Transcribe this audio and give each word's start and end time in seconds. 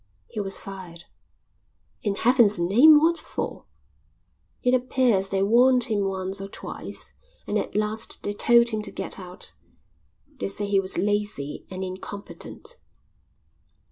"He 0.31 0.39
was 0.41 0.57
fired." 0.57 1.05
"In 2.01 2.15
heaven's 2.15 2.59
name 2.59 2.97
what 2.99 3.19
for?" 3.19 3.65
"It 4.63 4.73
appears 4.73 5.29
they 5.29 5.43
warned 5.43 5.83
him 5.83 6.05
once 6.05 6.41
or 6.41 6.47
twice, 6.47 7.13
and 7.45 7.55
at 7.59 7.75
last 7.75 8.23
they 8.23 8.33
told 8.33 8.69
him 8.69 8.81
to 8.81 8.91
get 8.91 9.19
out. 9.19 9.53
They 10.39 10.47
say 10.47 10.65
he 10.65 10.79
was 10.79 10.97
lazy 10.97 11.67
and 11.69 11.83
incompetent." 11.83 12.77